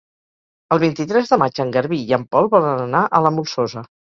El 0.75 0.81
vint-i-tres 0.83 1.29
de 1.35 1.39
maig 1.43 1.61
en 1.65 1.75
Garbí 1.77 2.01
i 2.09 2.17
en 2.19 2.25
Pol 2.33 2.51
volen 2.57 2.85
anar 2.89 3.07
a 3.21 3.25
la 3.27 3.37
Molsosa. 3.39 3.89